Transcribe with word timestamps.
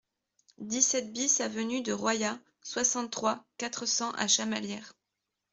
dix-sept 0.57 1.13
BIS 1.13 1.41
avenue 1.41 1.83
de 1.83 1.93
Royat, 1.93 2.39
soixante-trois, 2.63 3.45
quatre 3.59 3.85
cents 3.85 4.09
à 4.13 4.27
Chamalières 4.27 4.95